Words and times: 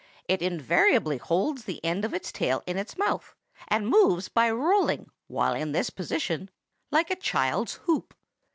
It 0.27 0.41
invariably 0.41 1.17
holds 1.17 1.65
the 1.65 1.79
end 1.85 2.03
of 2.03 2.11
its 2.15 2.31
tail 2.31 2.63
in 2.65 2.75
its 2.79 2.97
mouth, 2.97 3.35
and 3.67 3.87
moves 3.87 4.29
by 4.29 4.49
rolling, 4.49 5.11
while 5.27 5.53
in 5.53 5.73
this 5.73 5.91
position, 5.91 6.49
like 6.89 7.11
a 7.11 7.15
child's 7.15 7.73
hoop. 7.83 8.15